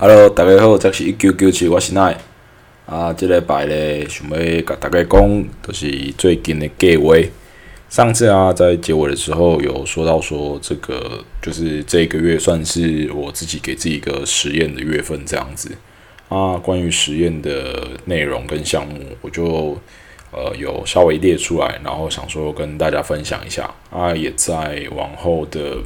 [0.00, 2.16] Hello，大家好，这是一九九七，我是奈。
[2.86, 7.16] 啊，这礼拜咧，想要甲大家讲，就是最近的计划。
[7.90, 15.72] 上次啊，在结尾的时候有说到说，这个就是这个月算是我自己给自己一个实验的月份，这样子。
[16.28, 19.76] 啊，关于实验的内容跟项目，我就
[20.30, 23.68] 呃有稍微列出来，然后想说跟大家分享一下。
[23.90, 25.78] 啊，也在往后的。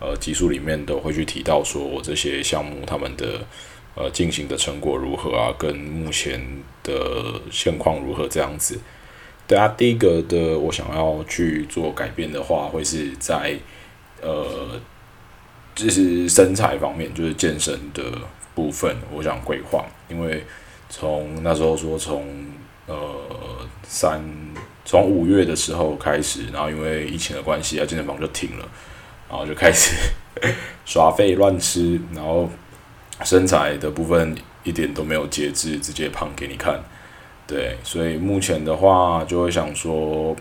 [0.00, 3.46] 呃，技术里面都会去提到说，我这些项目他们的
[3.94, 6.40] 呃进行的成果如何啊，跟目前
[6.82, 8.80] 的现况如何这样子。
[9.46, 13.58] 对啊，第一个的我想要去做改变的话，会是在
[14.22, 14.80] 呃，
[15.74, 18.02] 就是身材方面，就是健身的
[18.54, 19.84] 部分，我想规划。
[20.08, 20.44] 因为
[20.88, 22.24] 从那时候说，从
[22.86, 22.96] 呃
[23.82, 24.22] 三
[24.84, 28.68] 从五月的时候开始，然后因为疫情的关系啊，健身房就停了。
[29.30, 29.94] 然后就开始
[30.84, 32.50] 耍废乱吃，然后
[33.22, 36.80] 身材的部分一点都没有节制，直接胖给你看。
[37.46, 40.34] 对，所以目前的话就会想说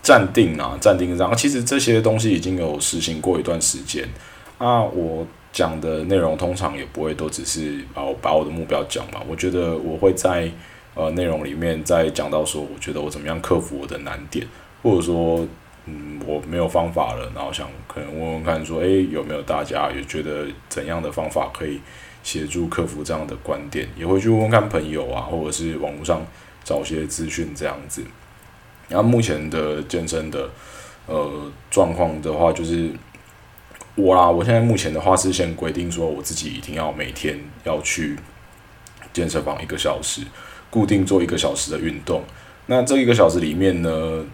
[0.00, 1.36] 暂定啊，暂定这样。
[1.36, 4.08] 其实这些东西已经有实行过一段时间。
[4.58, 9.20] 那我讲的内容通常也不会都只是把我把我的目标讲嘛。
[9.28, 10.48] 我觉得我会在
[10.94, 14.46] 呃内容里面再讲到说，我觉得我怎么样克服我的难点，
[14.80, 15.44] 或者说。
[15.86, 21.80] 嗯，我没有方法了，然后想可能问问看，说，诶，有没有大家也觉得怎样的方法可以
[22.22, 23.88] 协助克服这样的观点？
[23.96, 26.24] 也会去问问看朋友啊，或者是网络上
[26.62, 28.04] 找些资讯这样子。
[28.88, 30.48] 然后目前的健身的
[31.06, 32.92] 呃状况的话，就是
[33.96, 38.16] 我啦，我现在目前的话是先规定说，我自己一定要每天要去
[39.12, 40.22] 健身房一个小时，
[40.70, 42.22] 固定做一个小时的运动。
[42.66, 44.24] 那这一个小时里面呢？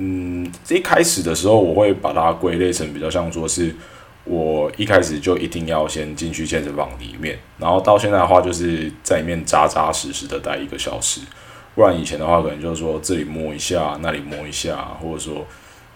[0.00, 3.74] 嗯，一开始的时候，我会把它归类成比较像说是，
[4.22, 11.20] 我一开始就一定要先进去健身房里面，然后到现在的话，就是在里面扎扎实实的待一个小时，
[11.74, 15.44] 不然以前的话，可能就是说这里摸一下，那里摸一下，或者说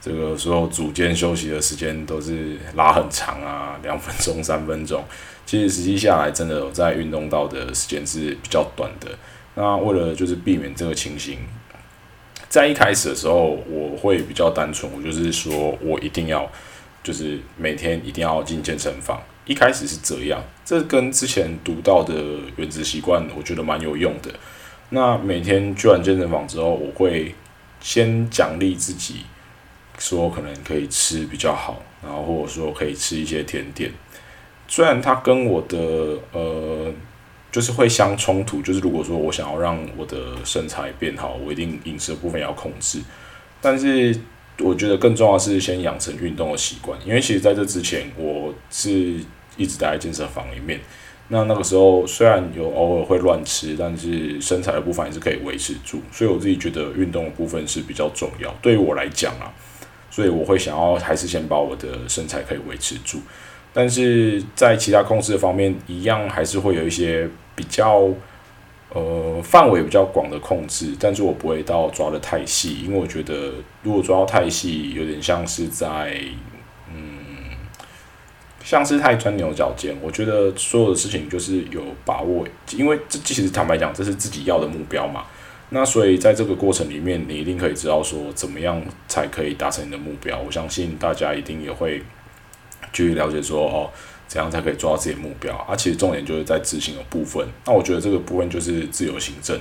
[0.01, 5.05] 这个时候组间休息的时间都是拉很长啊，两分钟、三分钟，
[5.47, 9.11] 其实实际下来，真的有在运动到的时间是比较短的。
[9.55, 11.39] 那为了就是避免这个情形。
[12.53, 16.47] 在一开始的时候，我会比较单纯，我就是说我一定要，
[17.03, 19.19] 就是每天一定要进健身房。
[19.47, 22.15] 一开始是这样，这跟之前读到的
[22.57, 24.31] 原子习惯，我觉得蛮有用的。
[24.91, 27.35] 那每天去完健身房之后，我会
[27.81, 29.21] 先奖励自己，
[29.99, 33.91] 说可能可以吃比较好，然后或者说可以吃一些甜点。
[34.69, 35.79] 虽然它跟我的
[36.33, 36.93] 呃。
[37.53, 42.99] 就是会相冲突，就是如果说我想要让我的身材变好，我一定饮食的部分要控制。
[43.61, 44.19] 但是
[44.59, 48.91] 我觉得更重要的是先养成运动的习惯，因为其实在这之前我是
[49.59, 50.81] 一直待在健身房里面。
[51.29, 56.01] 那那个时候虽然有偶尔会乱吃，但是身材的部分还是可以维持住。
[56.11, 59.53] 所以我自己觉得运动的部分是比较重要，对于我来讲啊，
[60.11, 63.21] 所以我会想要还是先把我的身材可以维持住。
[63.75, 67.29] 但是在其他控制的方面，一样还是会有一些。
[67.55, 68.09] 比较
[68.91, 73.53] 呃范围比较广的控制，但是我不会到抓的太细，因为我觉得
[73.83, 76.19] 如果抓到太细，有点像是在
[76.89, 77.19] 嗯，
[78.65, 79.95] 像是太钻牛角尖。
[80.03, 82.47] 我觉得所有的事情就是有把握，
[82.77, 85.25] 因为这其实坦白讲，这是自己要的目标嘛。
[85.71, 90.39] 那所以在这个过程里面，你一定可以知道说怎么样才可以达成你的目标。
[90.39, 92.03] 我相信大家一定也会
[92.93, 93.91] 去了解说哦。
[94.33, 95.55] 怎样才可以做到自己的目标？
[95.69, 97.47] 啊，其实重点就是在执行的部分。
[97.67, 99.61] 那我觉得这个部分就是自由行政，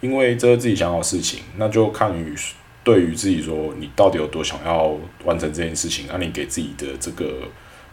[0.00, 2.34] 因为这是自己想要的事情，那就看于
[2.82, 4.96] 对于自己说，你到底有多想要
[5.26, 6.06] 完成这件事情？
[6.08, 7.42] 那你给自己的这个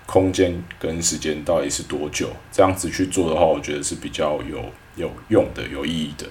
[0.05, 2.29] 空间跟时间到底是多久？
[2.49, 4.63] 这样子去做的话，我觉得是比较有
[4.95, 6.25] 有用的、有意义的。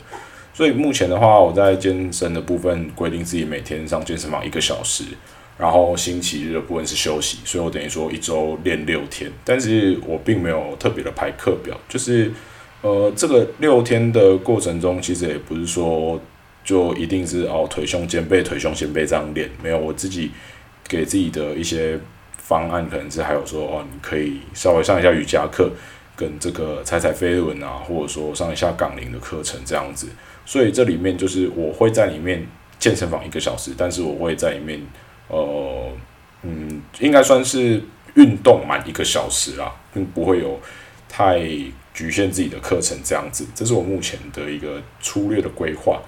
[0.54, 5.04] 所以目前的话，我在健身的部分规定自己每天上健身房一个小时。
[5.56, 12.28] 然后星期日的部分是休息，所以我等于说一周练六天，但是我并没有特别的排课表，就是
[12.82, 16.20] 呃这个六天的过程中，其实也不是说
[16.64, 20.32] 就一定是哦腿胸肩背腿胸肩背这样练，没有我自己
[20.88, 21.96] 给自己的一些
[22.36, 25.70] 方案，可能是还有说哦你可以稍微上一下瑜伽课，
[26.16, 30.08] 跟这个踩踩飞轮啊，或者说上一下杠铃的课程这样子，
[30.44, 32.44] 所以这里面就是我会在里面
[32.80, 34.84] 健身房一个小时，但是我会在里面。
[35.34, 35.92] 呃，
[36.42, 37.82] 嗯，应该算是
[38.14, 40.60] 运动满一个小时啦，并不会有
[41.08, 41.40] 太
[41.92, 43.44] 局限自己的课程这样子。
[43.54, 46.00] 这是我目前的一个粗略的规划。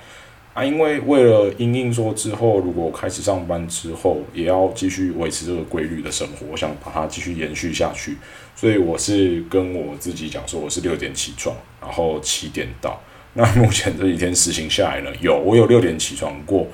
[0.55, 8.17] 啊，因为为了因应说之后如果开始上班之后，也要继续维持这个规律的生活，我想把它继续延续下去，
[8.55, 12.99] 所以我是跟我自己讲说，我是六点起床，然后七点到。
[13.35, 16.67] 那目前这几天实行下来呢，有我有六点起床过，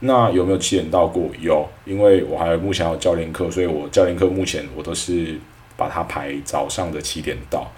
[0.00, 1.30] 那有没有七点到过？
[1.40, 5.38] 有，因为我还目前有教练课，所以我教练课目前我都是
[5.76, 7.70] 把它排早上的七点到。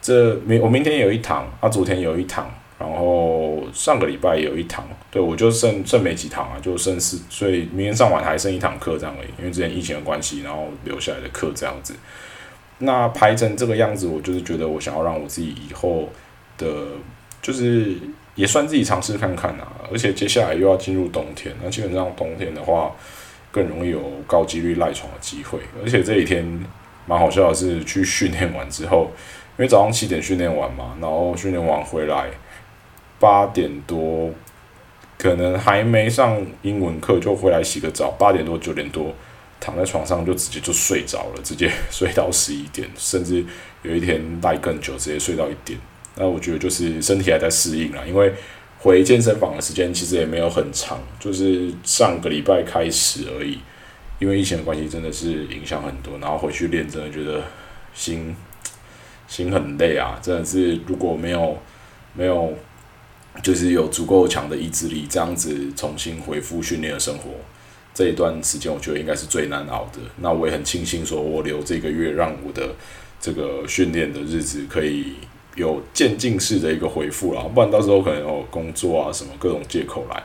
[0.00, 2.50] 这明我明天有一堂，啊，昨天有一堂。
[2.78, 9.28] 然后上个礼拜有一堂，对我就剩剩没几堂啊，就剩四，所以明天上完还剩一堂课这样而已。
[9.38, 11.94] 因为之前疫情的关系，然后留下来的课这样子。
[12.78, 16.08] 那排成这个样子，我就是觉得我想要让我自己以后
[16.58, 16.66] 的，
[17.40, 17.96] 就是
[18.34, 19.72] 也算自己尝试看看啊。
[19.90, 22.90] 而且接下来又要进入冬天，那基本上冬天的话，
[23.50, 25.58] 更容易有高几率赖床的机会。
[25.82, 26.44] 而且这几天
[27.06, 29.10] 蛮好笑的是，去训练完之后，
[29.58, 32.30] 因为早上七点训练完嘛，然后训练完回来。
[33.18, 34.30] 八点多，
[35.16, 38.10] 可能还没上英文课就回来洗个澡。
[38.18, 39.14] 八点多九点多，
[39.60, 43.44] 躺在床上就直接就睡着了，直接 睡到十一点，甚至
[43.82, 45.78] 有一天赖更久，直接睡到一点。
[46.16, 48.32] 那我觉得就是身体还在适应啦，因为
[48.78, 53.58] 回健身房的时间其实也没有很长，就是上个礼拜开始而已。
[54.18, 56.18] 因为疫情的关系，真的是影响很多。
[56.18, 57.42] 然后回去练，真的觉得
[57.94, 58.36] 心
[59.26, 60.18] 心很累啊！
[60.22, 61.58] 真的是如果没有
[62.14, 62.52] 没有。
[63.42, 67.30] 就是有足够强的意志力，这样子重新恢复训练的生活，
[67.94, 69.98] 这一段时间我觉得应该是最难熬的。
[70.18, 72.74] 那我也很庆幸，说我留这个月，让我的
[73.18, 75.14] 这个训练的日子可以
[75.54, 80.22] 有渐进式的一个回复啦，不然到时候可能有工作啊什么各种借口来。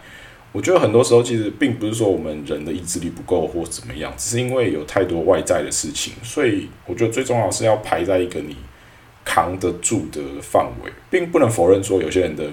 [0.52, 8.56] 我觉得很多时候其实并不是说我们人的意志力不够或怎么样，只是因为有太多外在的事情，所以我觉得最重要是要排在一个你
[9.24, 12.44] 扛得住的范围，并不能否认说有些人的。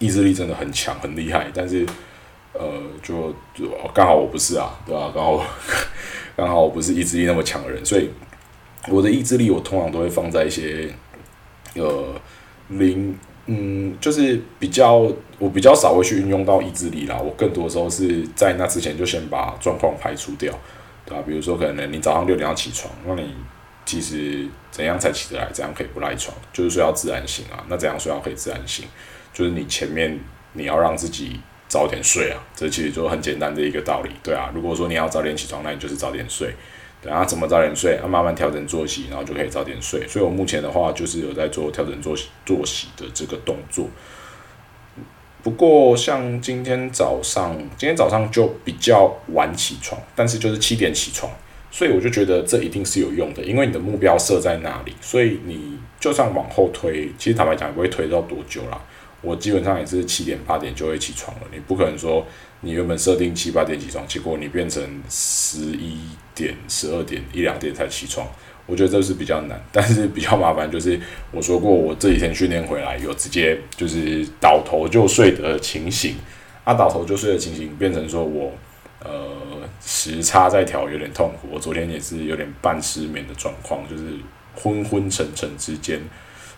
[0.00, 1.86] 意志力真的很强，很厉害，但是，
[2.52, 2.68] 呃，
[3.00, 5.12] 就就刚好我不是啊，对吧？
[5.14, 5.46] 刚好
[6.36, 8.10] 刚好我不是意志力那么强的人，所以
[8.88, 10.92] 我的意志力我通常都会放在一些
[11.74, 12.20] 呃
[12.68, 15.06] 零嗯，就是比较
[15.38, 17.18] 我比较少会去运用到意志力啦。
[17.18, 20.52] 我更多时候是在那之前就先把状况排除掉，
[21.04, 21.22] 对吧？
[21.26, 23.34] 比如说可能你早上六点要起床，那你
[23.84, 25.52] 其实怎样才起得来？
[25.52, 26.34] 怎样可以不赖床？
[26.54, 27.62] 就是说要自然醒啊。
[27.68, 28.86] 那怎样睡要可以自然醒？
[29.34, 30.18] 就是你前面
[30.54, 31.38] 你要让自己
[31.68, 34.50] 早点睡啊，这其实就很简单的一个道理，对啊。
[34.54, 36.54] 如果说你要早点起床，那你就是早点睡，
[37.04, 37.24] 对啊。
[37.24, 37.96] 怎么早点睡？
[37.98, 40.08] 啊慢慢调整作息，然后就可以早点睡。
[40.08, 43.86] 所以我目前的话，就是有在做调整作息作息的这个动作。
[45.42, 51.30] 不过像今天早上，今天早上就比较晚起床，但是就是七点起床，
[51.70, 58.80] 所以我就觉得这一定是有用的，因为你的目标设在那里，所以你就算往后推，其实坦白讲也不会推到多久啦。
[59.20, 62.26] 我基本上也是七点八点就会起床了，你不可能说
[62.62, 65.98] 你原本设定七八点起床，结果你变成十一
[66.34, 68.26] 点、十二点、一两点才起床，
[68.66, 70.98] 我觉得这是比较难，但是比较麻烦就是
[71.30, 76.16] 我说过，我这几天训练回来有直接就是倒头就睡的情形，
[76.64, 78.52] 啊，倒头就睡的情形变成说我
[79.02, 79.36] 呃
[79.80, 84.04] 时差在调有点痛苦，我昨天也是有点半失眠的状况，就是
[84.54, 86.00] 昏昏沉沉之间。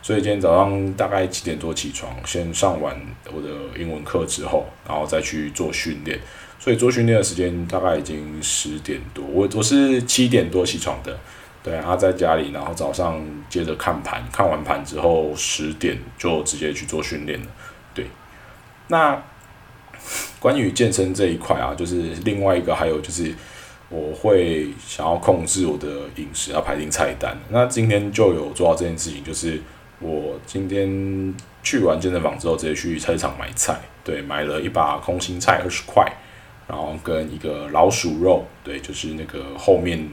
[0.03, 2.97] 所以今天早上大概七点多起床，先上完
[3.35, 6.17] 我的英文课之后，然后再去做训练。
[6.59, 11.19] 所以做训练的时间大概已经十点多，我我是七点多起床的，
[11.63, 17.47] 对，然后在家里，然后早上接着看盘，看完盘之后十点就直接去做训练了。
[17.95, 18.07] 对，
[18.89, 19.23] 那
[20.41, 23.35] 关于健身这一块啊，就是另外一个还有就是
[23.89, 27.37] 我会想要控制我的饮食，要排定菜单。
[27.51, 29.61] 那今天就有做到这件事情，就是。
[29.99, 36.07] 我今天去完健身房之后，直接去菜市场买菜，对，买了一把空心菜二十块，
[36.67, 40.09] 然后跟一个老鼠肉，对，就是那个后面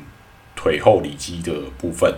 [0.55, 2.13] 腿后里肌的部分，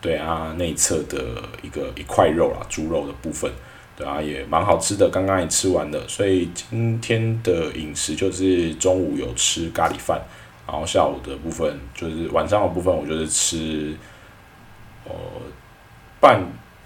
[0.00, 3.50] 对啊，内侧的一个一块肉啦，猪肉的部分，
[3.96, 10.20] 对啊，也蛮好吃的，刚刚也吃完了，所以今天的饮食就是中午有吃咖喱饭，
[10.66, 13.96] 然后下午的部分就是晚上的部分，我就是吃，
[15.04, 15.12] 呃，
[16.20, 16.44] 半。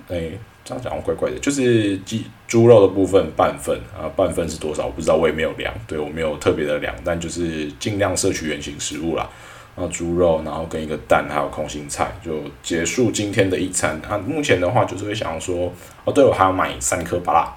[0.09, 0.29] 哎，
[0.71, 4.87] 这样讲怪怪的，就是鸡猪肉的部分半份啊，半份是多少？
[4.87, 9.29] 我不知道，我也没有量，对我没有特别的量，但就是尽量摄取原形食物啦。
[9.77, 14.01] 然后猪肉，然后跟一个蛋，还有空心菜，就结束今天的一餐。
[14.09, 15.73] 啊，目前的话就是会想要说，
[16.05, 17.55] 哦，对我还要买三颗巴拉，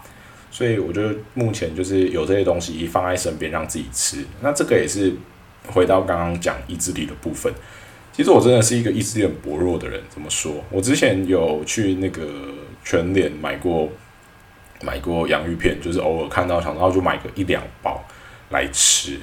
[0.51, 4.23] 所以我觉得目前就是有这些东西放在身边让自己吃。
[4.41, 5.11] 那这个也是
[5.67, 7.51] 回到刚刚讲意志力的部分。
[8.13, 9.99] 其实我真的是一个意志力很薄弱的人。
[10.07, 10.63] 怎么说？
[10.69, 12.21] 我之前有去那个
[12.83, 13.89] 全脸买过
[14.81, 18.03] 买过洋芋片，就是偶尔看到想到就买个一两包
[18.49, 19.19] 来吃。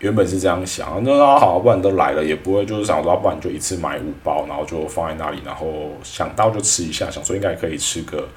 [0.00, 8.28] 原本是这样想，那好，不然都来了，也不会就是想说，不然就一次买五包，然后就放在那里，然后想到就吃一下，想说应该可以吃个，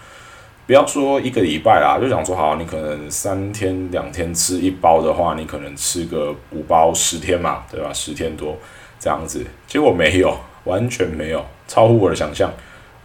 [0.66, 7.92] 不要说一个礼拜啦，就想说好，你可能三天两天吃一包的话，你可能吃个五包十天嘛，对吧？
[7.92, 8.56] 十天多
[9.00, 12.50] 这样子，结果没有，完全没有，超乎我的想象，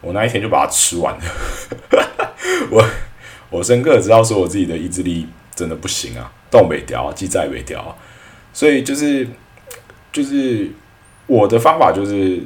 [0.03, 1.23] 我那一天就把它吃完了，
[2.71, 2.85] 我
[3.49, 7.95] 我深刻知道说我自己的意志力真的不行啊，动没掉啊，记在没掉啊。
[8.53, 9.27] 所以就是
[10.13, 10.69] 就是
[11.27, 12.43] 我的方法就是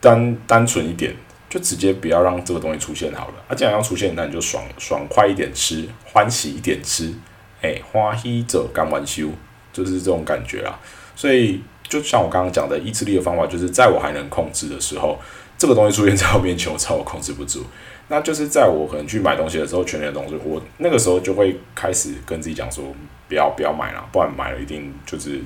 [0.00, 1.14] 单单纯一点，
[1.50, 3.34] 就直接不要让这个东西出现好了。
[3.46, 7.12] 啊，既然要出现，那你就爽爽快一点吃，欢喜一点吃。
[7.60, 9.28] 哎，花喜者干完休，
[9.72, 10.78] 就是这种感觉啊。
[11.14, 15.18] 所以就像我刚刚讲的，意志力的方法，就是在我还能控制的时候，
[15.58, 17.64] 这个东西出现在我面前，我操，我控制不住。
[18.08, 22.84] 那就是在我可能去买东西的时候，全年的东西，我那个时候就会开始跟自己讲说。
[23.28, 25.38] 不要不要买了，不然买了一定就是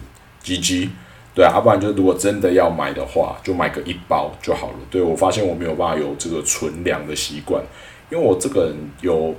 [0.44, 0.88] GG，
[1.34, 4.74] 对啊，不然就是如果真的要买的话，就买个一包就好了。
[4.88, 7.60] 对我发现我没有办法有这个存粮的习惯，
[8.08, 9.34] 因为我这个人有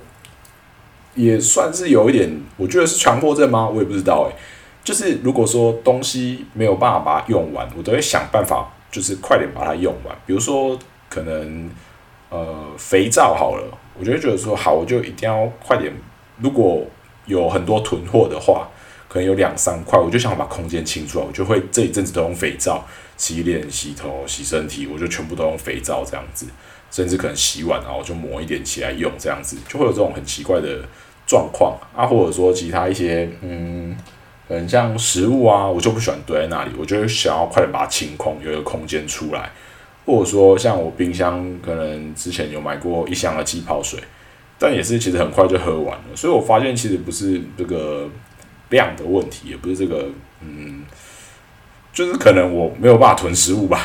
[1.14, 3.66] 也算是有一点，我觉得是强迫症吗？
[3.66, 4.36] 我也不知道诶。
[4.84, 10.16] 就是如果说东西没有办法把它用完，我都会想办法，就是快点把它用完。
[10.24, 11.70] 比如说可能
[12.30, 15.92] 呃肥皂好了，我就会觉得说好，我就一定要快点，
[16.38, 16.86] 如果。
[17.26, 18.68] 有很多囤货的话，
[19.08, 22.84] 可能有两三块，我就想把空间清出来，我就会这一阵子都用肥皂
[23.16, 26.44] 洗脸、洗头、洗身体，我就全部都用肥皂这样子，
[26.90, 30.86] 甚至可能洗碗然后就抹一点起来用这样子，就会有这种很奇怪的
[31.26, 33.96] 状况啊，或者说其他一些嗯，
[34.46, 39.50] 可能像食物啊，我就不喜欢堆在那里，我就想要快点把它清空，有一个空间出来，
[40.04, 43.98] 或者说像我冰箱可能之前有买过一箱的气泡水。
[44.56, 48.08] 但也是，其实很快就喝完了，所以我发现其实不是这个
[48.70, 50.06] 量的问题，也不是这个，
[50.40, 50.84] 嗯，
[51.92, 53.80] 就是可能我没有办法囤食物吧。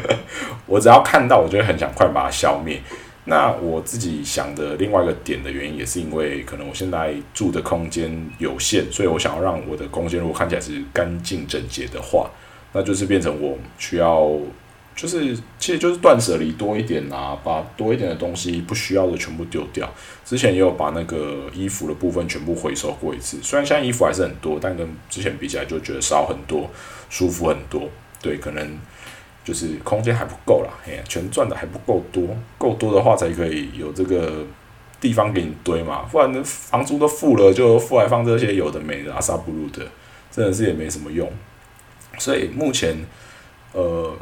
[0.66, 2.80] 我只要看到，我就会很想快把它消灭。
[3.28, 12.30] 那我自己想的另外一个点的原因，也是因为可能我现在住的空间有限，所以我想要让我的空间如果看起来是干净整洁的话，
[12.72, 14.28] 那就是变成我需要。
[14.96, 19.88] 就是，其实就是断舍离多一点啊，把多一点的东西不需要的全部丢掉。
[20.24, 26.68] 之前也有把那个衣服的部分全部回收过一次，虽然现在衣服还是很多，但跟之前比起来就觉得少很多，
[27.08, 27.88] 舒服很多。
[28.20, 28.76] 对，可能
[29.48, 32.22] 就是空间还不够啦，嘿，全赚的还不够多，
[32.58, 34.44] 够多的话才可以有这个
[35.00, 39.86] 地方给你堆嘛，不然房租都付了，就付来放这些有的没的阿萨布鲁的，
[40.30, 41.26] 真的是也没什么用。
[42.18, 42.94] 所以目前，
[43.72, 44.14] 呃。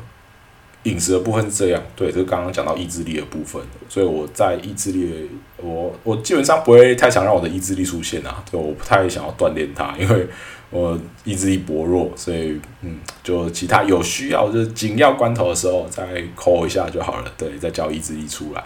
[0.85, 10.29] 饮食的部分是这样，对，这是刚刚讲到意志力的部分，所以我在意志力，我我基本上不会太想让我的意志力出现啊，对，我不太想要锻炼它，因为
[10.71, 18.65] 我意志力薄弱，所以嗯，就其他有需要就是紧要关头的时候再抠一下就好了，对，再叫意志力出来。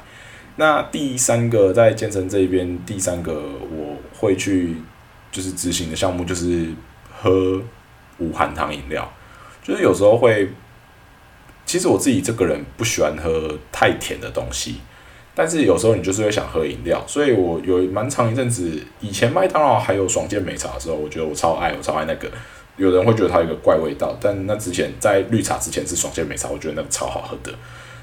[0.56, 4.76] 那第三个在健身这边，第三个我会去
[5.30, 6.68] 就是执行的项目就是
[7.20, 7.62] 喝
[8.18, 9.10] 无含糖饮料，
[9.62, 10.50] 就是有时候会。
[11.66, 14.80] 其实我自己这个人不喜欢喝太甜的东西，
[15.40, 22.30] 但是有时候你就是会想喝饮料，所以我有蛮长一阵子，以前麦当劳还有爽健美茶的时候，我觉得我超爱，我超爱那个。
[22.76, 27.50] 有人会觉得它有一个怪味道，但那之前在绿茶之前是爽健美茶，我觉得那个超好喝的。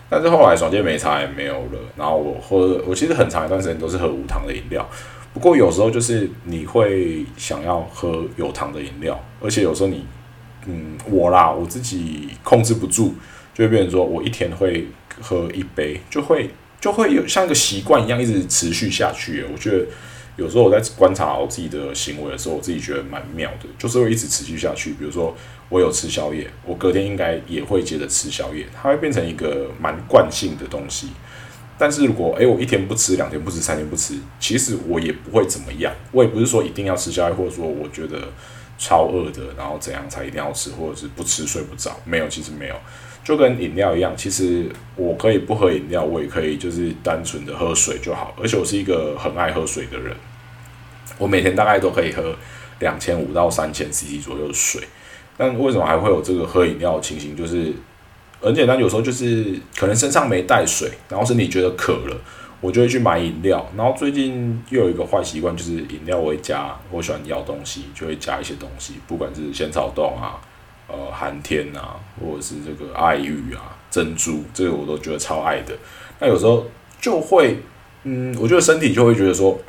[0.10, 4.84] 但是后来爽健美茶也没有了，然后我喝，我其实很长一段时间都是喝无糖的饮料。
[5.32, 10.04] 不过有时候就是你会想要喝有糖的饮料，而且有时候你，
[10.66, 13.14] 嗯，我啦，我自己控制不住。
[13.54, 14.88] 就会变成说，我一天会
[15.20, 16.48] 喝一杯，就会
[16.88, 19.44] 就会有像一个习惯一样，一直持续下去。
[19.52, 19.86] 我觉得
[20.38, 24.92] 有时候我在观察我自己的行为的时候，我自己觉得蛮妙的，就是会一直持续下去。
[24.92, 25.36] 比如说
[25.68, 31.10] 我有吃宵夜，我隔天应该也会接着吃宵夜，它会变成一个蛮惯性的东西。
[31.78, 35.94] 但是如果诶我一天不吃，两天不吃，三天不吃，其实我也不会怎么样。
[36.14, 38.30] 我也不是说一定要吃宵夜，或者说我觉得
[38.80, 42.00] 超饿的，然后怎样才一定要吃，或者是不吃睡不着。
[42.06, 42.76] 没有，其实没有。
[43.28, 44.66] 就跟饮料一样，其实
[44.96, 48.34] 我可以不喝饮料，我也可以就是单纯的喝水就好。
[48.42, 50.16] 而且我是一个很爱喝水的人，
[51.18, 52.34] 我每天大概都可以喝
[52.80, 54.82] 两千五到三千 CC 左右的水。
[55.36, 57.36] 但为什么还会有这个喝饮料的情形？
[57.36, 57.74] 就是
[58.40, 62.16] 很简单，有时候就是可能身上没带水，然后身体觉得渴了，
[62.62, 63.70] 我就会去买饮料。
[63.76, 70.40] 然后最近又有一个坏习惯，就是饮料我会加，我喜欢咬东西，就会加一些东西，不管是仙草冻啊。
[70.88, 75.78] 呃，寒天啊，或者是这个爱玉啊，珍珠，这个我都觉得超爱的。
[76.20, 76.66] 那有时候
[77.02, 77.60] 就会，
[78.04, 79.60] 嗯，我觉得身体就会觉得说，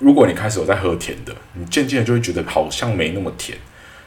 [0.00, 3.56] 如果你开始有在喝甜的，你渐渐的就会觉得好像没那么甜，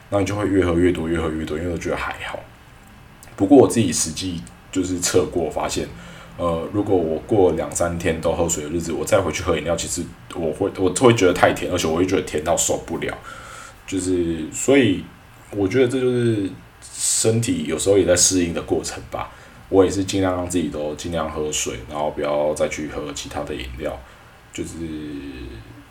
[0.09, 2.39] 那你就会越喝越多，越喝越多，因为我觉得还好。
[3.35, 5.88] 不过我自己实际就是测过，发现，
[6.38, 10.03] 呃，如果我过两三天都喝水的日子，我再回去喝饮料，其实
[10.35, 13.17] 我会我会觉得太甜，而且我会觉得甜到受不了。
[13.85, 15.03] 就是所以，
[15.55, 16.50] 我觉得这就是
[16.81, 19.31] 身体有时候也在适应的过程吧。
[19.69, 23.98] 我也是尽量让自己都尽量喝水，然后不要再去喝其他的饮料。
[24.51, 24.72] 就是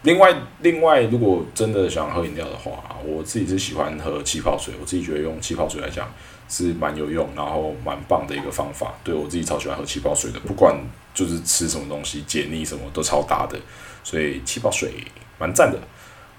[0.02, 4.74] 另外另外，如果真的想喝饮料的话，我自己是喜欢喝气泡水。
[4.80, 6.08] 我自己觉得用气泡水来讲
[6.48, 8.94] 是蛮有用，然后蛮棒的一个方法。
[9.02, 10.76] 对我自己超喜欢喝气泡水的，不管
[11.12, 13.58] 就是吃什么东西解腻什么都超搭的，
[14.04, 14.92] 所以气泡水
[15.40, 15.78] 蛮赞的。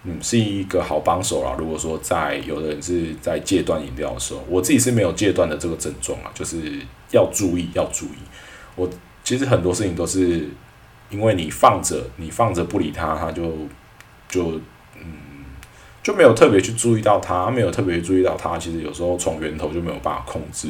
[0.06, 1.56] 嗯，是一个好帮手啦。
[1.58, 6.58] 如果说在有的人是在戒断饮料的时候，我自己是没有戒断的这个症状啊，就是
[7.12, 8.18] 要注意，要注意。
[8.76, 8.90] 我
[9.24, 10.48] 其实很多事情都是
[11.10, 13.44] 因为你放着，你放着不理它，它就
[14.28, 14.60] 就
[14.98, 15.46] 嗯
[16.04, 18.58] 就没有特别去注意到它，没有特别注意到它。
[18.58, 20.68] 其实有时候从源头就没有办法控制。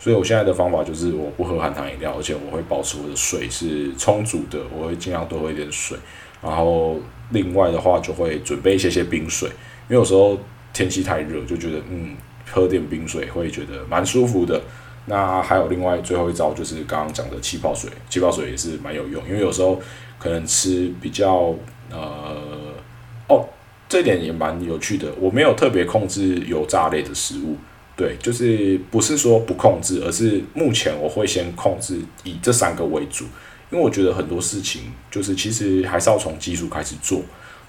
[0.00, 5.96] 所以我现在的方法就是我不喝含糖饮料，而且我会保持我的水是充足的，我会尽量多喝一点水，
[6.42, 6.98] 然后。
[7.34, 9.48] 另外的话，就会准备一些些冰水，
[9.88, 10.38] 因为有时候
[10.74, 12.14] 天气太热，就觉得嗯，
[12.52, 14.60] 喝点冰水会觉得蛮舒服的。
[15.06, 19.80] 那还有另外最后一招，就是刚刚讲的气泡水，气泡水也是蛮有用，因为有时候
[20.18, 21.54] 可能吃比较
[21.90, 22.36] 呃，
[23.28, 23.48] 哦，
[23.88, 25.10] 这点也蛮有趣的。
[25.18, 27.56] 我没有特别控制油炸类的食物，
[27.96, 33.24] 对，就是不是说不控制，而是目前我会先控制以这三个为主。
[33.72, 37.22] 因为我觉得很多事情就是其实还是要从基础开始做。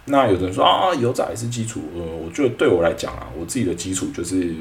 [0.06, 1.82] 那有的人说啊，油炸也是基础。
[1.96, 4.54] 呃，我觉得对我来讲啊，我自己的基础就是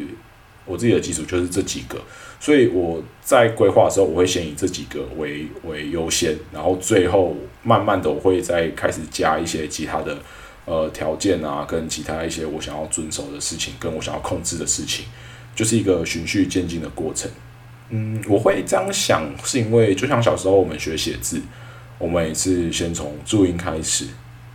[0.65, 2.01] 我自己的基础就是这几个。
[2.39, 10.17] 所以我在规划的时候，我会先以这几个为为优先，然后最后慢慢的我会再开始加一些其他的
[10.65, 15.07] 呃条件啊，跟其他一些我想要遵守的事情，跟我想要控制的事情，
[15.57, 17.29] 就是一个循序渐进的过程。
[17.95, 21.39] 嗯，我会这样想，是因为就像小时候我们学写字，
[21.99, 24.07] 我们也是先从注音开始，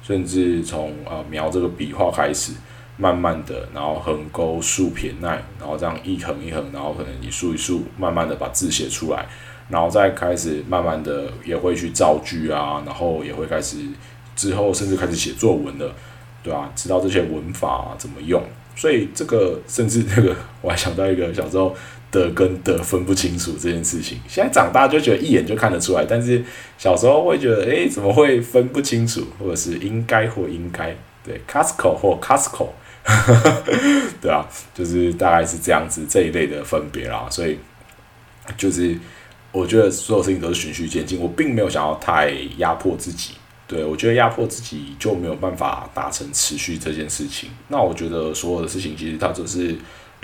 [0.02, 2.54] 甚至从呃描这个笔画开始，
[2.98, 9.28] 慢慢的，然后横勾竖撇捺，然后这样一横一横，然后可能一竖一竖，慢慢的把字写出来，
[9.70, 13.78] 然后再开始慢慢的也会去造句啊，然后也会开始
[14.36, 15.94] 之后甚至开始写作文了，
[16.42, 16.72] 对吧？
[16.76, 18.42] 知道这些文法怎么用，
[18.76, 21.76] 所以这个甚至这个 我还想到一个小时候。
[22.18, 26.44] 的跟的分不清楚这件事情，现在长大就觉得一眼就看得出来，但是
[26.78, 32.70] 小时候会觉得，哎，怎么会分不清楚，或者是应该或应该，对，Costco 或 Costco，
[34.20, 37.28] 对啊，就是大概是这样子这一类的分别啦。
[37.30, 37.60] 所以
[38.58, 38.98] 就是
[39.52, 43.34] 我觉得所有事情都是循序渐进，我并没有想要太压迫自己，
[43.68, 47.50] 对我觉得压迫自己就没有办法达成持续这件事情。
[47.68, 49.76] 那我觉得所有的事情其实它只是。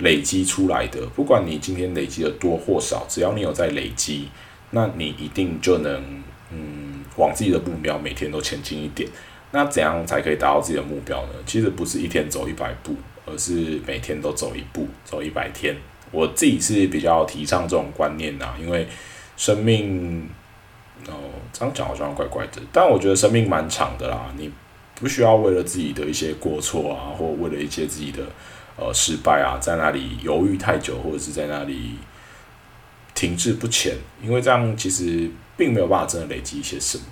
[0.04, 4.28] 累积出来的，不管你今天累积的多或少，只要你有在累积，
[4.70, 9.08] 那你一定就能嗯往自己的目标每天都前进一点。
[9.50, 11.30] 那怎样才可以达到自己的目标呢？
[11.46, 15.74] 其实不是一天走一百步，而是每天都走一步，走一百天。
[16.10, 18.86] 我自己是比较提倡这种观念呐，因为
[19.36, 20.28] 生命
[21.08, 21.14] 哦
[21.52, 24.50] 这样讲好像怪怪的，但我觉得生命蛮长的啦，你
[24.96, 28.22] 不需要为了自己的一些过错啊，或为了一些自己的。
[28.76, 31.96] 呃，失败啊，在那里犹豫太久，或者是在那里
[33.14, 37.04] 停滞不前，因为这样其实并没有办法真的累积一些什么。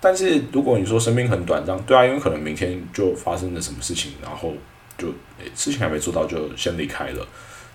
[0.00, 4.52] 但是如果你说生命很短，暂对啊，因为可能明天就发生了什么事情，然后
[4.98, 5.06] 就
[5.54, 7.26] 事情还没做到就先离开了，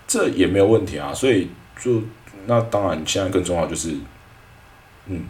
[0.06, 1.14] 这也没有问题啊。
[1.14, 1.48] 所以
[1.82, 2.02] 就
[2.46, 3.96] 那当然现在更重要就是，
[5.06, 5.24] 嗯，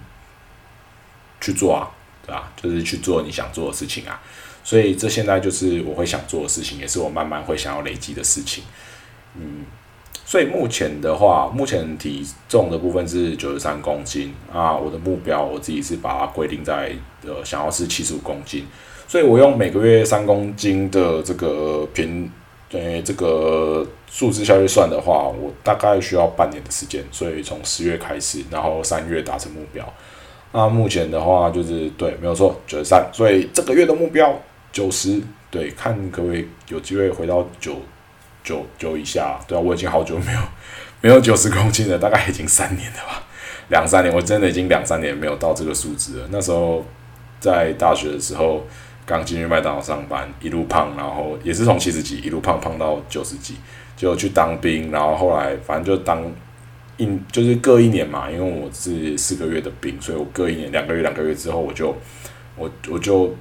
[1.40, 1.88] 去做啊，
[2.26, 2.52] 对吧？
[2.60, 4.20] 就是去做你想做的事情啊。
[4.62, 8.62] 所以这现在就是我会想做的事情，也是我慢慢会想要累积的事情。
[9.34, 9.64] 嗯，
[10.24, 14.76] 所以目前的话，目前体重的部分是九十三公斤啊。
[14.76, 16.92] 我的目标我自己是把它规定在
[17.24, 18.66] 呃想要是七十五公斤。
[19.08, 22.30] 所以我用每个月三公斤的这个平
[22.72, 27.02] 呃这个数字下去算的话，我大概需要半年的时间。
[27.10, 29.84] 所以从十月开始，然后三月达成目标。
[30.52, 33.08] 那目前的话就是对，没有错，九十三。
[33.12, 34.38] 所以这个月的目标。
[34.72, 37.80] 九十，对，看可不可以有机会回到九
[38.44, 40.38] 九九以下，对啊，我已经好久没有
[41.02, 43.22] 没有九十公斤了，大概已经三年了吧，
[43.68, 46.28] 两三年，我真的已经两三年没有到这个数字了。
[46.30, 46.84] 那时候
[47.40, 48.64] 在大学的时候，
[49.04, 53.56] 刚进入麦当劳上班，一路胖，然后也是从七十几一路胖胖到九十几，
[53.96, 56.22] 就去当兵，然后后来反正就当
[56.96, 61.96] 一就是各一年嘛，因为我是四个月的兵，所以我各一年两个月两个月之后，我就
[62.56, 63.34] 我我就。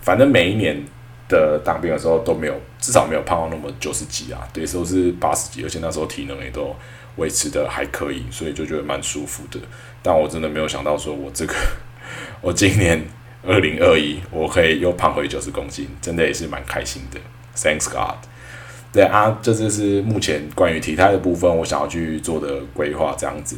[0.00, 0.82] 反正每一年
[1.28, 6.74] 的当兵的时候都没有，至少没有胖到那么九十几啊，对，都是八十几，而且那时候体能也都
[7.16, 9.60] 维持的还可以，所以就觉得蛮舒服的。
[10.02, 11.54] 但我真的没有想到，说我这个
[12.40, 13.04] 我今年
[13.46, 17.20] 二零二一，我可以又胖回九十公斤，真的也是蛮开心的。
[17.54, 18.16] Thanks God。
[18.92, 23.56] 对啊，这就是目前关于体态的部分，我想要去做的规划，这样子。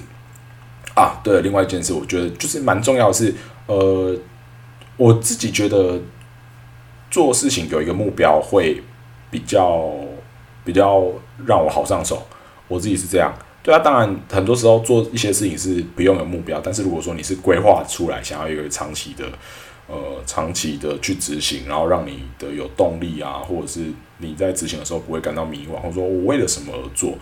[0.94, 4.14] 啊，对，另外一件事，我觉得就是蛮重要的是，呃，
[4.98, 5.98] 我自己觉得
[7.12, 8.82] 做事情有一个目标会
[9.30, 9.92] 比较
[10.64, 11.04] 比较
[11.46, 12.26] 让我好上手，
[12.66, 13.32] 我自己是这样。
[13.62, 19.26] 对啊，当然很多时候做一些事情是不用有目标，但是如果说你是规划出来，想要有一个长期的，
[19.86, 23.84] 呃，长期的去执行，然后让你的有动力啊，或者是
[24.18, 27.14] 你在执行的时候不会感到迷惘，或者说我为了什么而做，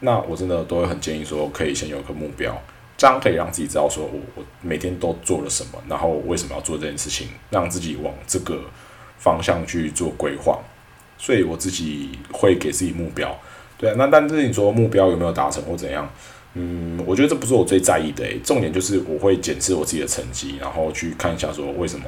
[0.00, 2.56] 那我真的都会很建议说，可以先有个目标。
[2.96, 8.62] 这样可以让自己知道，说我我每天都做了什么，然后我为什么要做这件事情，让自己往这个
[9.18, 10.58] 方向去做规划。
[11.16, 13.34] 所以我自己会给自己目标，
[13.78, 13.94] 对啊。
[13.96, 16.06] 那但是你说目标有没有达成或怎样？
[16.54, 18.26] 嗯，我觉得这不是我最在意的。
[18.44, 22.04] 重点就是我会检视我自己的成绩，然后去看一下说为什么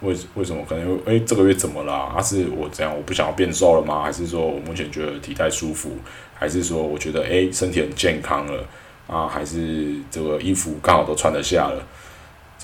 [0.00, 1.92] 为为什么可能诶这个月怎么了？
[1.92, 4.02] 啊是我这样我不想要变瘦了吗？
[4.02, 5.90] 还是说我目前觉得体态舒服？
[6.34, 8.64] 还是说我觉得诶身体很健康了？
[9.06, 11.84] 啊，还是这个衣服刚好都穿得下了，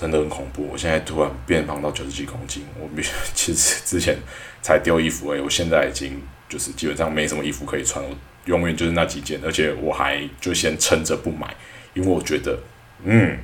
[0.01, 0.67] 真的很恐怖。
[0.71, 2.89] 我现在突然变胖到九十几公斤，我
[3.35, 4.17] 其实之前
[4.59, 8.09] 才丢衣服诶，我现在已经就是基本上没什么衣服可以穿，我
[8.45, 11.55] 永远就是那几件，而且我还就先撑着不买，
[11.93, 12.57] 因为我觉得，
[13.03, 13.37] 嗯，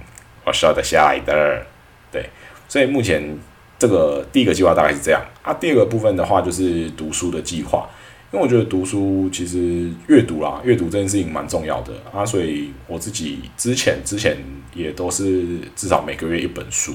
[0.44, 1.64] 我需要得下来的，
[2.12, 2.28] 对，
[2.68, 3.38] 所以目前
[3.78, 7.88] 这个第一个计划大概是这样啊，第二个部分的话就是读书的计划。
[8.32, 14.38] 因为我觉得读书其实阅读啦，阅读这件事情蛮重要的啊，所以我自己之前之前
[14.76, 15.46] 也都是
[15.78, 16.94] 至少每个月一本书。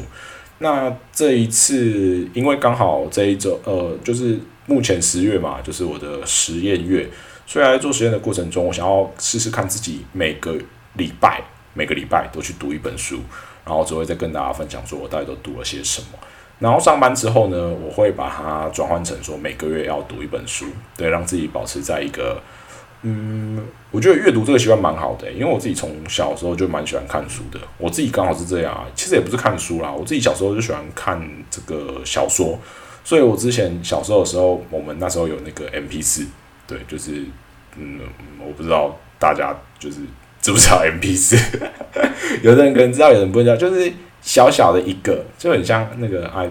[0.58, 7.08] 那这一次因为刚好这一周呃，就是目前十月嘛，就是我的实验月，
[7.46, 10.56] 所以在做实验的过程中，我想要试试看自己每个
[10.98, 11.42] 礼拜
[11.72, 13.20] 每个礼拜都去读一本书，
[13.64, 16.18] 然后只会再跟大家分享说我到底都读了些什么。
[16.62, 22.40] 然后上班之后呢，我会把它转换成说每个月要读一本书，对，让自己保持在一个，
[23.02, 27.58] 嗯，我觉得阅读这个习惯蛮好的，因为我自己从小时候就蛮喜欢看书的。
[27.78, 31.20] 我自己刚好是这样啊，其实也不是看书啦，我自己小时候就喜欢看
[31.50, 32.56] 这个小说，
[33.02, 36.24] 所以我之前小时候的时候，我们那时候有那个 M P 四，
[36.68, 37.24] 对，就是
[37.76, 37.98] 嗯，
[38.38, 39.96] 我不知道大家就是
[40.40, 41.36] 知不知道 M P 四，
[42.40, 43.92] 有的人可能知道，有人不知道，就是。
[44.22, 46.48] 小小的一个，就很像那个 i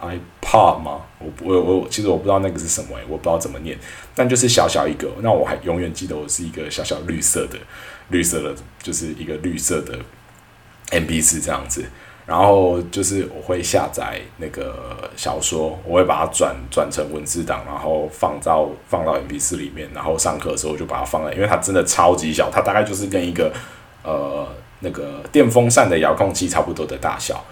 [0.00, 1.02] iPod 吗？
[1.20, 3.78] 我我我，其实我不知道那个是什么诶，我不知道怎么念，
[4.16, 5.08] 但就是小小一个。
[5.20, 7.56] 那我还永远记得，我是一个小小绿色的，
[8.08, 9.96] 绿色的，就是一个绿色的
[10.90, 11.84] MP 四这样子。
[12.26, 19.88] 然后就是我会下载那个小说，我会把它转转成文字档，然后放到放到 MP 四里面。
[19.94, 23.52] 然后上课的时候就把它放在，因为它真的超级小，它大概就是跟一个
[24.02, 24.48] 呃。
[24.82, 27.42] 那个电风扇的遥控器差不多的大小，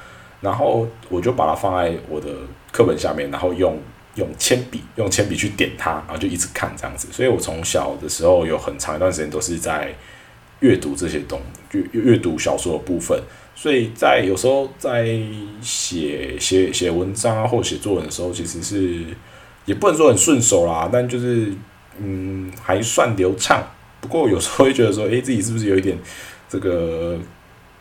[0.40, 2.28] 然后我就把它放在我的
[2.70, 3.78] 课本下面，然后用
[4.16, 7.08] 用铅笔用铅笔去点它，然后就一直看这样子。
[7.12, 9.94] 所以我从小的时候有很长一段时间都是在
[10.58, 11.40] 阅读这些东
[11.70, 13.18] 阅阅读小说的部分。
[13.54, 15.06] 所以在有时候在
[15.60, 19.04] 写写写文章啊或写作文的时候，其实是
[19.66, 21.52] 也不能说很顺手啦，但就是
[21.98, 23.62] 嗯还算流畅。
[24.00, 25.96] 不过有时候会觉得说，诶，自己是不是有一点。
[26.50, 27.16] 这个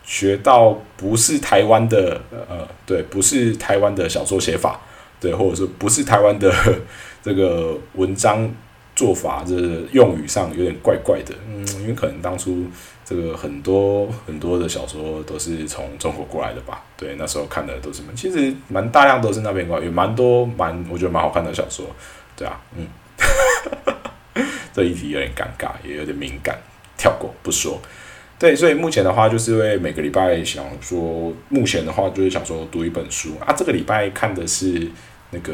[0.04, 4.80] 学到不是台湾的呃，对，不是台湾的小说写法，
[5.20, 6.54] 对，或者说不是台湾的
[7.24, 8.48] 这个文章
[8.96, 9.56] 做法，这
[9.92, 12.68] 用语上有点怪怪的，嗯，因为可能当初
[13.04, 21.86] 这个很多很多的小说都是从中国过来的吧，对，那时候看的都是其实蛮大量都是那边过来，有蛮多蛮我觉得蛮好看的小说，
[22.36, 22.86] 对啊，嗯，
[24.74, 26.58] 这一题有点尴尬，也有点敏感，
[26.98, 27.80] 跳过不说。
[28.40, 33.54] 对，所以目前的话，就是因为每个礼拜想说，目前的话就是想说读一本书啊。
[33.54, 34.90] 这个礼拜看的是
[35.32, 35.54] 那个，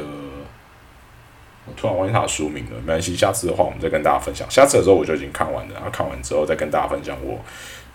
[1.66, 4.48] 我突然忘记他的书名了，没关系，下次的话我们再跟大家分享。
[4.52, 7.40] 下次的时候我就已经看完了，然后看完之后再跟大家分享我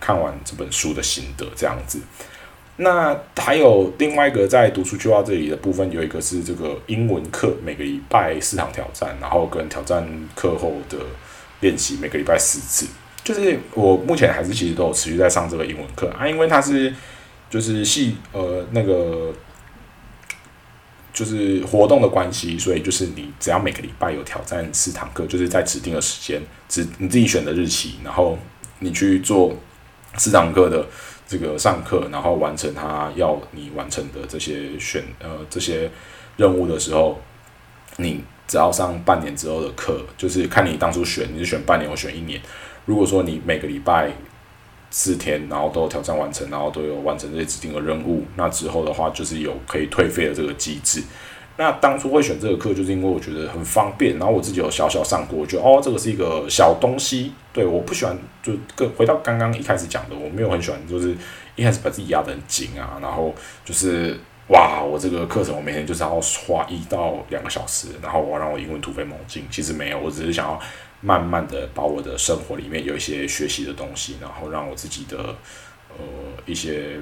[0.01, 2.01] 看完这本书的心得这样子。
[2.79, 10.99] 那还有另外一个在读书计划这里的部分，有一个是这个英文课，每个礼拜四堂挑战，然后跟挑战课后的
[11.61, 12.91] 练习，每个礼拜四次。
[13.23, 16.93] 就是我目前还是其实都有持续在上这个英文课啊，因为它是
[17.49, 19.33] 就是系呃那个
[21.13, 28.39] 就是活动的关系，所以就是你只要每个礼拜有挑战四堂课，就是在指定的时间，指你自己选的日期，然后
[28.79, 29.55] 你去做
[30.17, 30.87] 四堂课的
[31.29, 35.91] 这个上课，然后完成他要你完成的这些选呃这些
[36.37, 37.21] 任务的时候，
[37.99, 42.41] 你只要上半年之后的课，就是看你当初选你是选半年我选一年。
[42.87, 44.11] 如果说你每个礼拜
[44.91, 51.03] 四天，然后都有挑战完成，然后都有完成这些指定的任务，那之后的话就是有可以退费的这个机制。
[51.57, 57.33] 那当初会选这个课，就是因为我觉得很方便，然后我自己有小小上过，我觉得哦，这个是一个小东西。
[57.53, 61.15] 对，我不喜欢，就跟回到刚刚一开始讲的，我没有很喜欢，就是
[61.57, 69.45] 一开始把自己压得很紧啊，然后就是哇，我这个课程我每天就是要花一到两个小时，然后我要让我英文突飞猛进。
[69.51, 70.59] 其实没有，我只是想要
[71.01, 75.17] 慢慢的把我的生活里面有一些学习的东西，然后让我自己的
[75.91, 76.05] 呃
[76.47, 76.97] 一些。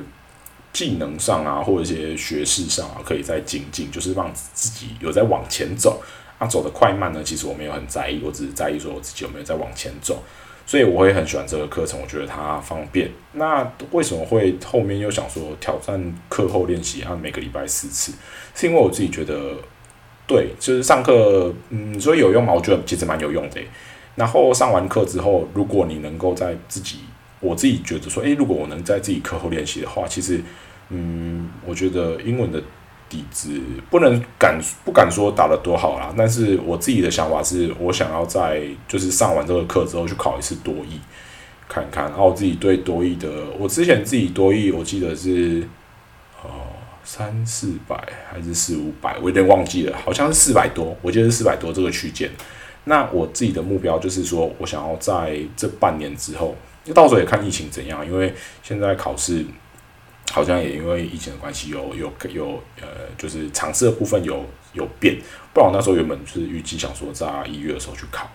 [0.70, 6.00] 技能上啊，或者一些学识上啊，可以再精进，就是让自己有在往前走。
[6.38, 10.22] 啊，走的快慢呢，其实我没有很在意，我只是在意说我自己有没有在往前走。
[10.66, 13.10] 所以我会很喜欢这个课程，我觉得它方便。
[13.32, 17.18] 那为什么会后面又想说挑战课后练习啊？
[17.20, 18.12] 每个礼拜四次，
[18.54, 19.56] 是因为我自己觉得，
[20.28, 22.52] 对，就是上课，嗯，所以有用吗？
[22.52, 23.60] 我觉得其实蛮有用的。
[24.18, 26.98] 然后上完课之后，如果你能够在自己，
[27.40, 30.42] 我自己觉得说，诶，如果我能在自己课后练习的话，其实。
[30.90, 32.58] 嗯，我觉得英文的
[33.10, 40.98] 底子不能敢不敢说打得多好啦，但是我自己的想法是我想要在就是上完这个课之后去考一次多译，
[41.68, 42.04] 看看。
[42.04, 43.28] 然后我自己对多译的，
[43.58, 45.62] 我之前自己多译，我记得是
[46.42, 46.72] 哦
[47.04, 47.94] 三四百
[48.32, 52.30] 还是四五百，我有点忘记了，好像是四百多，我记得是四百多这个区间。
[52.84, 56.56] 那我自己的目标就是说我想要在这半年之后，
[56.94, 59.44] 到时候也看疫情怎样，因为现在考试。
[60.30, 62.86] 好像也因为疫情的关系，有有有呃，
[63.16, 65.16] 就是尝试的部分有有变。
[65.54, 68.28] 不然我那时候原本是预计想说在一月的时候去考，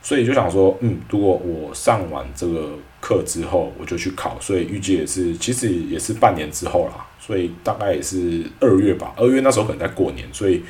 [0.00, 9.12] 所以就想说，嗯，如果我上完这个课之后我就去考，所以预计也是其实也是半年之后啦，所以大概也是二月吧。
[9.16, 10.62] 二月那时候可能在过年，所以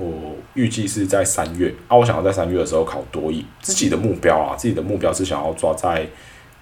[0.00, 1.74] 我预计是在三月。
[1.86, 6.06] 啊，我想要在三月的时候考多一，自己的目标啊，自己的目标是想要抓在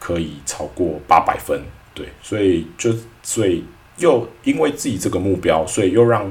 [0.01, 1.63] 可以超过八百分。
[1.95, 3.65] 对，所以就所以
[3.99, 6.31] 又因为自己这个目标，所以又让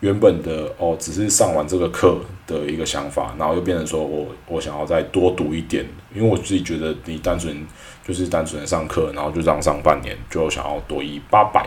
[0.00, 5.84] 原本的哦，只是上完这个课的一个想法，然后又变成说我我想要再多读一点，
[6.14, 7.66] 因为我自己觉得你单纯
[8.06, 11.66] 就是单纯的上课，然后就这样上半年，就想要多一八百，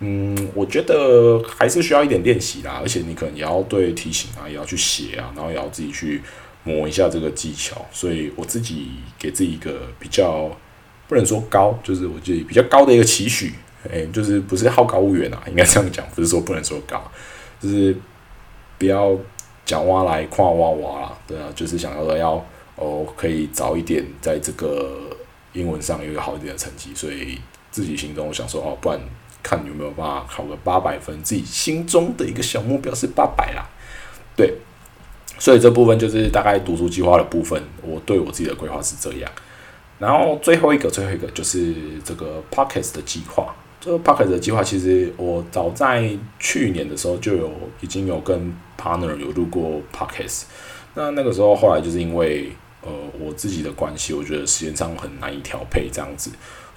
[0.00, 6.20] 嗯，我觉得还是需要一点练习啦，而且你可能也要对题型啊，也要去写啊，然后也要自己去
[6.64, 10.50] 磨一下这个技巧，所以我自己给自己一个比较。
[11.08, 13.52] 不能说高，就是我觉得比较高的一个期许，
[13.90, 17.02] 哎，就是不是好高骛远啊，应该这样讲，不是说不能说高，
[17.60, 17.96] 就是
[18.78, 19.18] 不要
[19.66, 25.00] 讲挖来夸挖挖啦，对啊，就是想要说要哦，可以早一点在这个
[25.52, 27.36] 英文上有一个好一点的成绩，所以
[27.72, 29.00] 自己心中想说哦，不然
[29.50, 33.66] 看你有没有办法考个八百分，自己心中的一个小目标是八百啦，
[34.36, 34.54] 对，
[35.40, 39.28] 所以这部分就是大概读书计划的部分，我对我自己的规划是这样。
[39.98, 43.52] 然后最后一个，最后一个就是这个 Pockets 的计划。
[43.80, 46.08] 这个 Pockets 的计划，其实我早在
[46.38, 50.44] 去年的时候就有已经有跟 Partner 有录过 Pockets。
[50.94, 56.30] 那那个时候后来就是因为呃我自己的关系，我觉得时间上很难以调配这样子，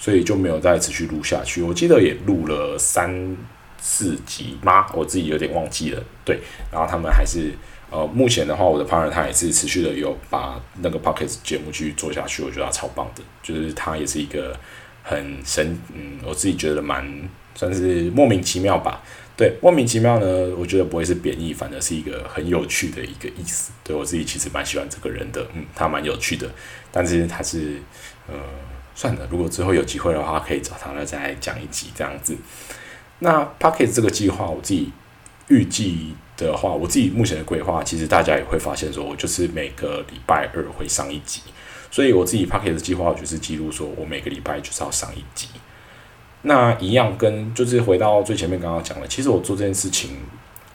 [0.04, 1.62] 所以就没有再持续录下去。
[1.62, 3.38] 我记得也录了三
[3.80, 4.86] 四集吗？
[4.94, 6.04] 我自己有点忘记了。
[6.26, 6.40] 对，
[6.70, 7.54] 然后他们还是。
[7.96, 14.58] 呃，目前的话，我的 partner 他也是持续的有把那个 pocket 节目去做下去，我觉得他超棒的，就是他也是一个
[15.04, 17.06] 很神，嗯，我自己觉得蛮
[17.54, 19.00] 算是莫名其妙吧。
[19.38, 20.26] 对，莫名其妙呢，
[20.58, 23.72] 我觉得不会是贬义，反而是一个很有趣的一个意思。
[23.84, 26.50] 对我自己其实蛮喜欢这个人的，嗯，他蛮有趣的，
[26.92, 27.80] 但是他是
[28.28, 28.34] 呃，
[28.96, 32.36] 算了，如果之后有机会的话，可以找他来再讲一集这样子。
[33.20, 34.92] 那 podcast 这个计划，我自己
[35.48, 36.16] 预计。
[36.36, 41.42] 的话，我自己目前的规划，其实大家也会发现，说我就是每个礼拜二会上一集，
[41.92, 45.48] 所以我自己 p a c k e t 的计划我就是记录，说我每个礼拜就是要上一集。
[46.42, 50.18] 那一样跟就是回到最前面刚刚讲的，其实我做这件事情，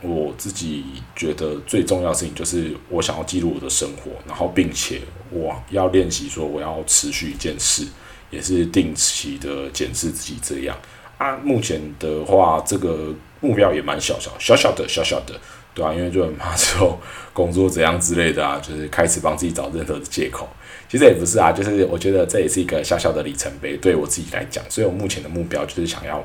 [0.00, 0.84] 我自己
[1.16, 5.00] 觉得最重要的事情就是我想要记录我的生活，然后并且
[5.30, 7.84] 我要练习说我要持续一件事，
[8.30, 10.76] 也是定期的检视自己这样。
[11.18, 15.34] 啊，目前的话，这个目标也蛮小小小小的小小的，
[15.74, 15.92] 对吧？
[15.92, 16.96] 因为就很怕之后
[17.32, 20.48] 工作怎样之类的啊， 就是开始帮自己找任何的借口。
[20.88, 24.64] 其实也不是啊，就是我觉得这也是一个小小的里程碑，对我自己来讲。
[24.70, 26.24] 所以我目前的目标就是想要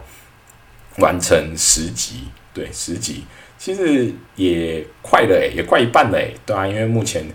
[1.00, 3.24] 完成十集，对，十集，
[3.58, 7.26] 其实也快了诶，也快一半了诶，对啊，因为目前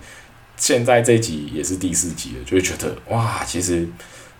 [0.57, 3.85] 现在这集也是第四集了，就会觉得哇，其实。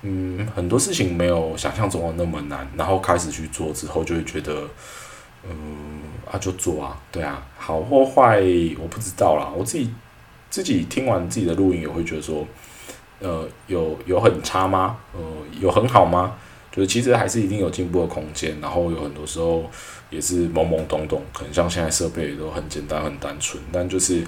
[0.03, 4.69] 嗯，很多事情没有想象中的那么难，然后开始去做之后，就会觉得，
[5.49, 8.41] 嗯，啊，就做啊，对啊，好或坏
[8.81, 9.91] 我不知道啦，我自己
[10.49, 12.47] 自己听完自己的录音也会觉得说，
[13.19, 14.99] 呃，有有很差吗？
[15.13, 15.21] 呃，
[15.61, 16.35] 有很好吗？
[16.71, 19.69] 就是其实还是一定有进步的空间，然后有很多时候
[20.11, 24.23] 也是懵懵懂懂，可能像现在设备都很简单很单纯，但就是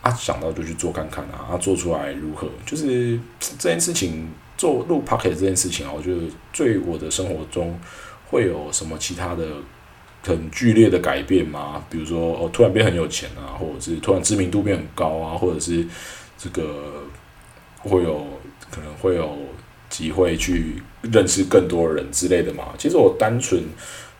[0.00, 2.48] 啊想到就去做看看啊，啊做出来如何？
[2.64, 3.20] 就是
[3.58, 4.30] 这件事情
[4.60, 6.20] 做录 pocket 这件事情啊，我觉得
[6.52, 7.78] 对我的生活中
[8.28, 9.46] 会有什么其他的
[10.22, 11.82] 很剧烈的改变吗？
[11.88, 15.86] 比如说哦突然变很有钱啊，或者是突然知名度变很高啊，或者是
[16.36, 17.04] 这个
[17.78, 18.26] 会有
[18.70, 19.38] 可能会有。
[19.90, 22.68] 机会去认识更多人之类的嘛？
[22.78, 23.60] 其实我单纯，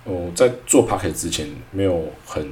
[0.02, 2.44] 哦，在做 p o c k e t 之前没有很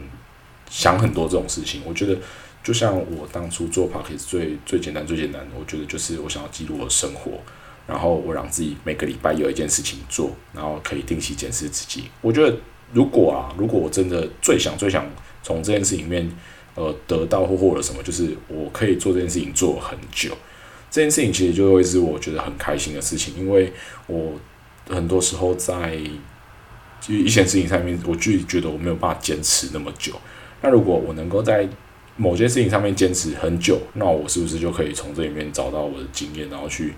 [0.70, 1.82] 想很多这种事情。
[1.84, 2.16] 我觉得
[2.62, 7.32] 就像我当初做 p o c k e t 最最简单最简单的，我觉得就是我想要记录我的生活，
[7.88, 12.04] 然后我让自己每个礼拜有一件事情做，然后可以定期检视自己。
[12.20, 12.54] 我觉得
[12.92, 15.04] 如果啊，如果我真的最想最想
[15.42, 16.30] 从这件事里面
[16.74, 20.36] 呃得到或获得什么，就是我可以做这件事情做很久。
[20.90, 23.72] 这件事情其实就会是我觉得很开心的事情，因为
[24.06, 24.32] 我
[24.88, 25.98] 很多时候在
[27.00, 30.14] 就一些事情上面，我就觉得我没有办法坚持那么久。
[30.60, 31.68] 那如果我能够在
[32.16, 36.94] 某件事情上面坚持很久，那我是不是就可以从这里面找到我的经验，然后去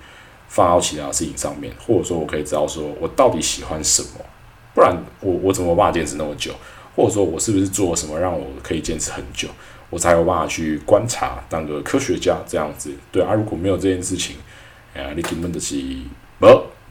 [0.50, 4.24] 放到其他事情上面，或者说我可以知道说我到底喜欢什么？
[4.74, 6.52] 不然我我怎么办法坚持那么久？
[6.96, 9.48] 或者说我是不是做什么让我可以坚持很久？
[9.88, 12.92] 我才有办法去观察，当个科学家这样子。
[13.12, 14.36] 对啊，如果没有这件事情，
[14.92, 15.76] 呃，你根本就是
[16.38, 16.46] 不，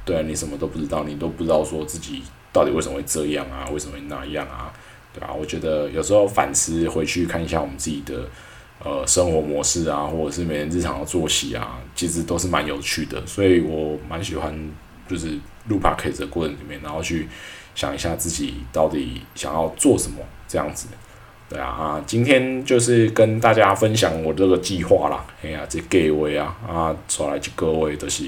[0.06, 4.74] 对啊，你什么都不知道，你都不知道说自己到底为什么会这样啊，为什么会那样啊，
[5.14, 5.34] 对吧？
[5.34, 8.28] 我觉得有时候反思回去看一下我们自己的
[8.84, 13.26] 呃生活模式啊，或者是每天日常的作息啊，其实都是蛮有趣的。
[13.26, 14.54] 所以我蛮喜欢
[15.10, 15.38] 就是
[15.68, 17.28] 录 podcast 的过程里面，然后去
[17.76, 20.88] 想一下自己到底想要做什么这样子。
[21.50, 25.26] 对啊啊，今天就是跟大家分享我这个计划啦。
[25.44, 28.24] 哎呀，这各位啊啊，出来这各位都是，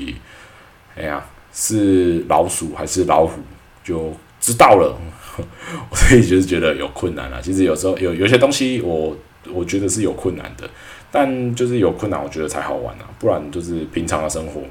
[0.95, 3.39] 哎呀，是老鼠还是老虎，
[3.83, 4.97] 就知道了。
[5.37, 7.39] 我所以就是觉得有困难啊。
[7.39, 9.15] 其实有时候有有些东西，我
[9.53, 10.69] 我觉得是有困难的，
[11.11, 13.09] 但就是有困难，我觉得才好玩啊。
[13.19, 14.61] 不然就是平常的生活，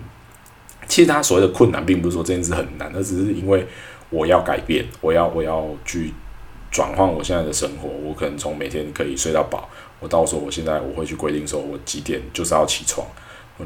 [0.86, 3.66] 其实他所谓的困难，并不是说这件事很难，而只是因为
[4.10, 6.12] 我要改变，我要我要去。
[6.72, 13.04] 转换我现在的生活，我可能从每天可以睡到饱，我到时候我现在我会去规定说，我几点就是要起床，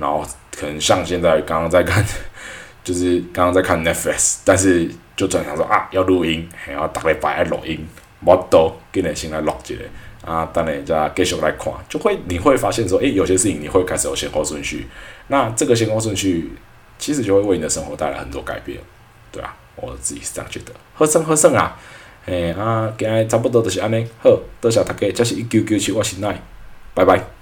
[0.01, 0.25] 然后
[0.57, 2.03] 可能像现在刚刚在看，
[2.83, 7.87] 就是刚刚在看 Netflix，但是就转想说啊要录音，还要打个摆录音，
[8.25, 9.83] 我都给你先来录起来
[10.25, 14.87] 啊，等你再继续来看，就会你会发现说，诶，有些事情你会开始有先后顺序，
[15.29, 16.51] 那这个先后顺序
[16.99, 18.79] 其实就会为你的生活带来很多改变，
[19.31, 21.77] 对啊，我自己是这样觉得，好，算，好算啊！
[22.27, 26.41] 诶啊，今日差不多就是安尼，好，多谢大家，这是一九九七，我是奈，
[26.95, 27.35] 拜拜。